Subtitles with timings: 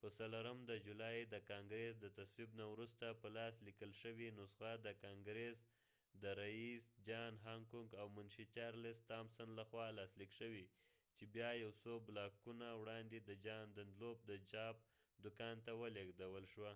[0.00, 4.70] په څلورم د جولای د ګانګرس د تصویب نه وروسته په لاس لیکل شوې نسخه
[4.86, 5.58] د کانګرس
[6.22, 10.64] د رئیس جان هانکوک او منشي چارلس تامسن لخوا لاسلیک شوې
[11.16, 14.76] چې بیا یو څو بلاکونه وړاندې د جان دنلوپ د چاپ
[15.24, 16.72] دوکان ته ولیږدول شوه